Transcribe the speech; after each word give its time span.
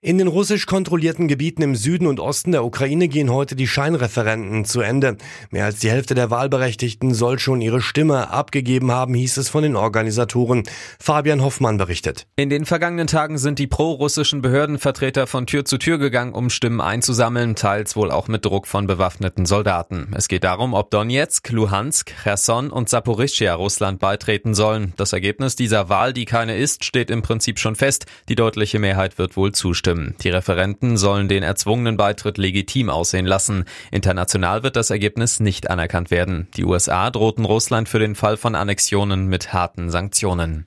In 0.00 0.16
den 0.18 0.28
russisch 0.28 0.66
kontrollierten 0.66 1.26
Gebieten 1.26 1.60
im 1.60 1.74
Süden 1.74 2.06
und 2.06 2.20
Osten 2.20 2.52
der 2.52 2.64
Ukraine 2.64 3.08
gehen 3.08 3.32
heute 3.32 3.56
die 3.56 3.66
Scheinreferenten 3.66 4.64
zu 4.64 4.80
Ende. 4.80 5.16
Mehr 5.50 5.64
als 5.64 5.80
die 5.80 5.90
Hälfte 5.90 6.14
der 6.14 6.30
Wahlberechtigten 6.30 7.14
soll 7.14 7.40
schon 7.40 7.60
ihre 7.60 7.80
Stimme 7.80 8.30
abgegeben 8.30 8.92
haben, 8.92 9.14
hieß 9.14 9.38
es 9.38 9.48
von 9.48 9.64
den 9.64 9.74
Organisatoren. 9.74 10.62
Fabian 11.00 11.42
Hoffmann 11.42 11.78
berichtet. 11.78 12.28
In 12.36 12.48
den 12.48 12.64
vergangenen 12.64 13.08
Tagen 13.08 13.38
sind 13.38 13.58
die 13.58 13.66
pro-russischen 13.66 14.40
Behördenvertreter 14.40 15.26
von 15.26 15.48
Tür 15.48 15.64
zu 15.64 15.78
Tür 15.78 15.98
gegangen, 15.98 16.32
um 16.32 16.48
Stimmen 16.48 16.80
einzusammeln, 16.80 17.56
teils 17.56 17.96
wohl 17.96 18.12
auch 18.12 18.28
mit 18.28 18.44
Druck 18.44 18.68
von 18.68 18.86
bewaffneten 18.86 19.46
Soldaten. 19.46 20.12
Es 20.14 20.28
geht 20.28 20.44
darum, 20.44 20.74
ob 20.74 20.92
Donetsk, 20.92 21.50
Luhansk, 21.50 22.14
Cherson 22.22 22.70
und 22.70 22.88
Saporischschja 22.88 23.52
Russland 23.52 23.98
beitreten 23.98 24.54
sollen. 24.54 24.92
Das 24.96 25.12
Ergebnis 25.12 25.56
dieser 25.56 25.88
Wahl, 25.88 26.12
die 26.12 26.24
keine 26.24 26.56
ist, 26.56 26.84
steht 26.84 27.10
im 27.10 27.22
Prinzip 27.22 27.58
schon 27.58 27.74
fest. 27.74 28.06
Die 28.28 28.36
deutliche 28.36 28.78
Mehrheit 28.78 29.18
wird 29.18 29.36
wohl 29.36 29.50
zustimmen 29.50 29.87
zustimmen. 29.88 30.14
Die 30.22 30.28
Referenten 30.28 30.96
sollen 30.96 31.28
den 31.28 31.42
erzwungenen 31.42 31.96
Beitritt 31.96 32.38
legitim 32.38 32.90
aussehen 32.90 33.26
lassen. 33.26 33.64
International 33.90 34.62
wird 34.62 34.76
das 34.76 34.90
Ergebnis 34.90 35.40
nicht 35.40 35.70
anerkannt 35.70 36.10
werden. 36.10 36.48
Die 36.56 36.64
USA 36.64 37.10
drohten 37.10 37.44
Russland 37.44 37.88
für 37.88 37.98
den 37.98 38.14
Fall 38.14 38.36
von 38.36 38.54
Annexionen 38.54 39.28
mit 39.28 39.52
harten 39.52 39.90
Sanktionen. 39.90 40.64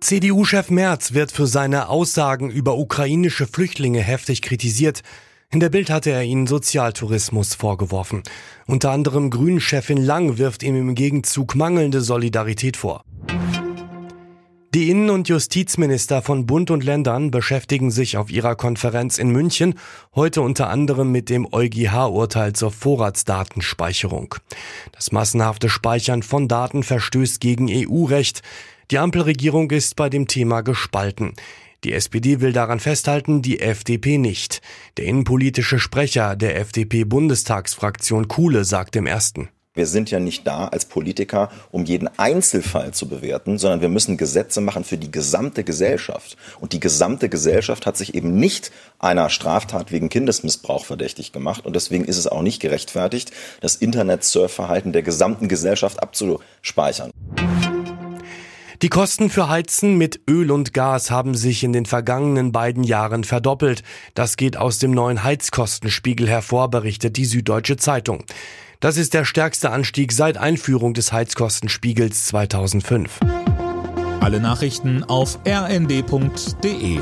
CDU-Chef 0.00 0.70
Merz 0.70 1.14
wird 1.14 1.32
für 1.32 1.46
seine 1.46 1.88
Aussagen 1.88 2.50
über 2.50 2.76
ukrainische 2.76 3.46
Flüchtlinge 3.46 4.00
heftig 4.00 4.42
kritisiert. 4.42 5.02
In 5.50 5.60
der 5.60 5.70
Bild 5.70 5.90
hatte 5.90 6.10
er 6.10 6.22
ihnen 6.22 6.46
Sozialtourismus 6.46 7.54
vorgeworfen. 7.54 8.22
Unter 8.66 8.90
anderem 8.90 9.30
Grünen-Chefin 9.30 9.98
Lang 9.98 10.38
wirft 10.38 10.62
ihm 10.62 10.76
im 10.76 10.94
Gegenzug 10.94 11.54
mangelnde 11.54 12.00
Solidarität 12.00 12.76
vor. 12.76 13.04
Die 14.76 14.90
Innen- 14.90 15.08
und 15.08 15.26
Justizminister 15.30 16.20
von 16.20 16.44
Bund 16.44 16.70
und 16.70 16.84
Ländern 16.84 17.30
beschäftigen 17.30 17.90
sich 17.90 18.18
auf 18.18 18.30
ihrer 18.30 18.56
Konferenz 18.56 19.16
in 19.16 19.30
München 19.30 19.78
heute 20.14 20.42
unter 20.42 20.68
anderem 20.68 21.10
mit 21.10 21.30
dem 21.30 21.50
EuGH-Urteil 21.50 22.52
zur 22.52 22.72
Vorratsdatenspeicherung. 22.72 24.34
Das 24.92 25.12
massenhafte 25.12 25.70
Speichern 25.70 26.22
von 26.22 26.46
Daten 26.46 26.82
verstößt 26.82 27.40
gegen 27.40 27.70
EU-Recht. 27.70 28.42
Die 28.90 28.98
Ampelregierung 28.98 29.70
ist 29.70 29.96
bei 29.96 30.10
dem 30.10 30.28
Thema 30.28 30.60
gespalten. 30.60 31.32
Die 31.82 31.94
SPD 31.94 32.42
will 32.42 32.52
daran 32.52 32.78
festhalten, 32.78 33.40
die 33.40 33.60
FDP 33.60 34.18
nicht. 34.18 34.60
Der 34.98 35.06
innenpolitische 35.06 35.78
Sprecher 35.78 36.36
der 36.36 36.60
FDP-Bundestagsfraktion 36.60 38.28
Kuhle 38.28 38.66
sagt 38.66 38.94
im 38.96 39.06
ersten. 39.06 39.48
Wir 39.76 39.86
sind 39.86 40.10
ja 40.10 40.18
nicht 40.18 40.46
da 40.46 40.68
als 40.68 40.86
Politiker, 40.86 41.50
um 41.70 41.84
jeden 41.84 42.08
Einzelfall 42.18 42.92
zu 42.92 43.08
bewerten, 43.08 43.58
sondern 43.58 43.82
wir 43.82 43.90
müssen 43.90 44.16
Gesetze 44.16 44.62
machen 44.62 44.84
für 44.84 44.96
die 44.96 45.10
gesamte 45.10 45.64
Gesellschaft. 45.64 46.38
Und 46.60 46.72
die 46.72 46.80
gesamte 46.80 47.28
Gesellschaft 47.28 47.84
hat 47.84 47.98
sich 47.98 48.14
eben 48.14 48.34
nicht 48.34 48.72
einer 48.98 49.28
Straftat 49.28 49.92
wegen 49.92 50.08
Kindesmissbrauch 50.08 50.86
verdächtig 50.86 51.30
gemacht. 51.30 51.66
Und 51.66 51.76
deswegen 51.76 52.06
ist 52.06 52.16
es 52.16 52.26
auch 52.26 52.40
nicht 52.40 52.60
gerechtfertigt, 52.60 53.32
das 53.60 53.76
Internet-Surfverhalten 53.76 54.92
der 54.92 55.02
gesamten 55.02 55.46
Gesellschaft 55.46 56.02
abzuspeichern. 56.02 57.10
Die 58.82 58.90
Kosten 58.90 59.30
für 59.30 59.48
Heizen 59.48 59.96
mit 59.96 60.20
Öl 60.28 60.50
und 60.50 60.74
Gas 60.74 61.10
haben 61.10 61.34
sich 61.34 61.64
in 61.64 61.72
den 61.72 61.86
vergangenen 61.86 62.52
beiden 62.52 62.84
Jahren 62.84 63.24
verdoppelt. 63.24 63.82
Das 64.14 64.36
geht 64.36 64.58
aus 64.58 64.78
dem 64.78 64.90
neuen 64.90 65.24
Heizkostenspiegel 65.24 66.28
hervor, 66.28 66.70
berichtet 66.70 67.16
die 67.16 67.24
Süddeutsche 67.24 67.78
Zeitung. 67.78 68.24
Das 68.80 68.98
ist 68.98 69.14
der 69.14 69.24
stärkste 69.24 69.70
Anstieg 69.70 70.12
seit 70.12 70.36
Einführung 70.36 70.92
des 70.92 71.12
Heizkostenspiegels 71.12 72.26
2005. 72.26 73.20
Alle 74.20 74.40
Nachrichten 74.40 75.02
auf 75.04 75.38
rnd.de 75.46 77.00